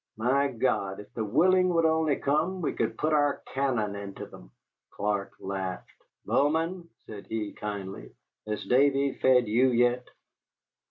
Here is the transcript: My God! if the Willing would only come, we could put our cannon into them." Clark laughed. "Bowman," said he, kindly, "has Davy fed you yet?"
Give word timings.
My 0.17 0.47
God! 0.47 0.99
if 0.99 1.13
the 1.13 1.23
Willing 1.23 1.69
would 1.75 1.85
only 1.85 2.15
come, 2.15 2.59
we 2.59 2.73
could 2.73 2.97
put 2.97 3.13
our 3.13 3.43
cannon 3.53 3.95
into 3.95 4.25
them." 4.25 4.49
Clark 4.89 5.33
laughed. 5.39 5.91
"Bowman," 6.25 6.89
said 7.05 7.27
he, 7.27 7.53
kindly, 7.53 8.11
"has 8.47 8.65
Davy 8.65 9.13
fed 9.21 9.47
you 9.47 9.69
yet?" 9.69 10.07